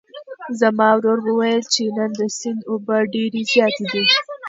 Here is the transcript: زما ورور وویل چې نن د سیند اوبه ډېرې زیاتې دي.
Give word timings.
زما 0.59 0.87
ورور 0.95 1.19
وویل 1.23 1.61
چې 1.73 1.83
نن 1.97 2.09
د 2.19 2.21
سیند 2.37 2.61
اوبه 2.71 2.97
ډېرې 3.13 3.41
زیاتې 3.51 3.85
دي. 3.91 4.03